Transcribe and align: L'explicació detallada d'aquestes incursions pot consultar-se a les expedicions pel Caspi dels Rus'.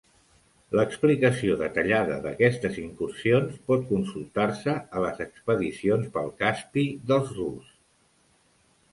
L'explicació 0.77 1.55
detallada 1.57 2.15
d'aquestes 2.23 2.79
incursions 2.83 3.59
pot 3.67 3.83
consultar-se 3.91 4.73
a 4.97 5.03
les 5.03 5.21
expedicions 5.27 6.09
pel 6.15 6.31
Caspi 6.41 6.87
dels 7.13 7.29
Rus'. 7.37 7.69